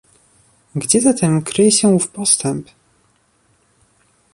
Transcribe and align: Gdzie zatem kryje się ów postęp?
Gdzie 0.75 1.01
zatem 1.01 1.41
kryje 1.43 1.71
się 1.71 1.87
ów 1.87 2.07
postęp? 2.07 2.67